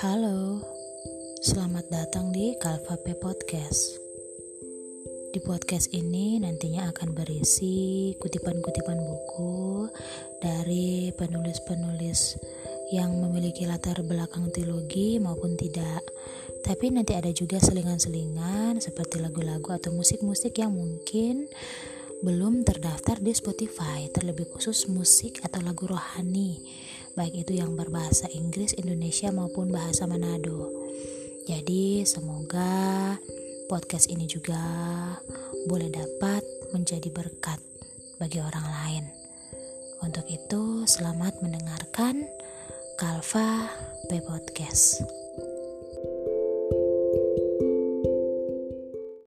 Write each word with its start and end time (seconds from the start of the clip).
Halo, 0.00 0.64
selamat 1.44 1.92
datang 1.92 2.32
di 2.32 2.56
Kalva 2.56 2.96
P 2.96 3.12
Podcast. 3.20 4.00
Di 5.36 5.36
podcast 5.44 5.92
ini 5.92 6.40
nantinya 6.40 6.88
akan 6.88 7.12
berisi 7.12 8.16
kutipan-kutipan 8.16 8.96
buku 8.96 9.92
dari 10.40 11.12
penulis-penulis 11.12 12.40
yang 12.96 13.12
memiliki 13.20 13.68
latar 13.68 14.00
belakang 14.00 14.48
teologi 14.56 15.20
maupun 15.20 15.60
tidak. 15.60 16.00
Tapi 16.64 16.96
nanti 16.96 17.12
ada 17.12 17.28
juga 17.28 17.60
selingan-selingan 17.60 18.80
seperti 18.80 19.20
lagu-lagu 19.20 19.76
atau 19.76 19.92
musik-musik 19.92 20.56
yang 20.56 20.72
mungkin 20.72 21.52
belum 22.22 22.62
terdaftar 22.62 23.18
di 23.18 23.34
Spotify, 23.34 24.06
terlebih 24.06 24.46
khusus 24.46 24.86
musik 24.86 25.42
atau 25.42 25.58
lagu 25.58 25.90
rohani, 25.90 26.62
baik 27.12 27.44
itu 27.44 27.60
yang 27.60 27.76
berbahasa 27.76 28.28
Inggris, 28.32 28.72
Indonesia 28.76 29.28
maupun 29.28 29.68
bahasa 29.68 30.08
Manado. 30.08 30.72
Jadi, 31.44 32.06
semoga 32.08 33.16
podcast 33.68 34.08
ini 34.08 34.24
juga 34.24 34.60
boleh 35.68 35.92
dapat 35.92 36.40
menjadi 36.72 37.12
berkat 37.12 37.60
bagi 38.16 38.40
orang 38.40 38.66
lain. 38.66 39.04
Untuk 40.00 40.24
itu, 40.30 40.88
selamat 40.88 41.44
mendengarkan 41.44 42.26
Kalva 42.96 43.68
P 44.08 44.18
Podcast. 44.24 45.21